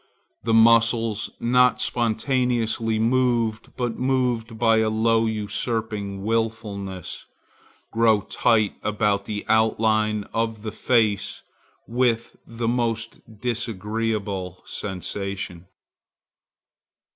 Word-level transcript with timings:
The 0.43 0.53
muscles, 0.55 1.29
not 1.39 1.79
spontaneously 1.79 2.97
moved 2.97 3.75
but 3.77 3.99
moved 3.99 4.57
by 4.57 4.77
a 4.77 4.89
low 4.89 5.27
usurping 5.27 6.23
wilfulness, 6.23 7.27
grow 7.91 8.21
tight 8.21 8.73
about 8.81 9.25
the 9.25 9.45
outline 9.47 10.23
of 10.33 10.63
the 10.63 10.71
face 10.71 11.43
with 11.87 12.35
the 12.47 12.67
most 12.67 13.19
disagreeable 13.41 14.63
sensation. 14.65 15.67